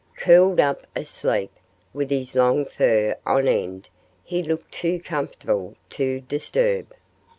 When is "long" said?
2.33-2.65